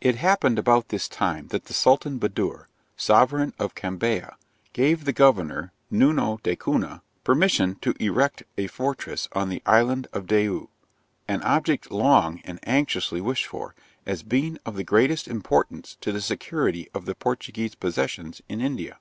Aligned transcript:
'It 0.00 0.14
happened 0.16 0.58
about 0.58 0.88
this 0.88 1.06
time 1.06 1.48
that 1.48 1.66
the 1.66 1.74
Sultan 1.74 2.18
Badur, 2.18 2.64
sovereign 2.96 3.52
of 3.58 3.74
Cambaya, 3.74 4.36
gave 4.72 5.04
the 5.04 5.12
governor, 5.12 5.70
Nuno 5.90 6.40
da 6.42 6.56
Cunha, 6.56 7.02
permission 7.24 7.74
to 7.82 7.92
erect 8.02 8.42
a 8.56 8.68
fortress 8.68 9.28
on 9.32 9.50
the 9.50 9.60
island 9.66 10.08
of 10.14 10.24
Diu, 10.26 10.68
an 11.28 11.42
object 11.42 11.90
long 11.90 12.40
and 12.42 12.58
anxiously 12.62 13.20
wished 13.20 13.44
for, 13.48 13.74
as 14.06 14.22
being 14.22 14.56
of 14.64 14.76
the 14.76 14.82
greatest 14.82 15.28
importance 15.28 15.98
to 16.00 16.10
the 16.10 16.22
security 16.22 16.88
of 16.94 17.04
the 17.04 17.14
Portuguese 17.14 17.74
possessions 17.74 18.40
in 18.48 18.62
India. 18.62 18.98